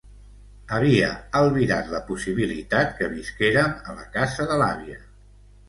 Havia 0.77 1.09
albirat 1.39 1.91
la 1.97 2.01
possibilitat 2.09 2.97
que 3.03 3.13
visquérem 3.13 3.79
a 3.93 3.97
la 4.01 4.09
casa 4.19 4.51
de 4.53 4.61
l’àvia. 4.65 5.01